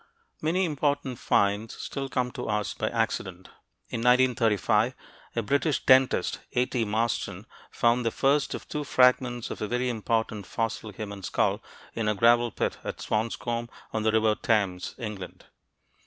Many 0.41 0.65
important 0.65 1.19
finds 1.19 1.75
still 1.75 2.09
come 2.09 2.31
to 2.31 2.49
us 2.49 2.73
by 2.73 2.89
accident. 2.89 3.49
In 3.89 3.99
1935, 3.99 4.95
a 5.35 5.41
British 5.43 5.85
dentist, 5.85 6.39
A. 6.53 6.65
T. 6.65 6.85
Marston, 6.85 7.45
found 7.69 8.03
the 8.03 8.09
first 8.09 8.55
of 8.55 8.67
two 8.67 8.83
fragments 8.83 9.51
of 9.51 9.61
a 9.61 9.67
very 9.67 9.89
important 9.89 10.47
fossil 10.47 10.91
human 10.91 11.21
skull, 11.21 11.61
in 11.93 12.07
a 12.07 12.15
gravel 12.15 12.49
pit 12.49 12.79
at 12.83 12.99
Swanscombe, 12.99 13.69
on 13.93 14.01
the 14.01 14.11
River 14.11 14.33
Thames, 14.33 14.95
England. 14.97 15.45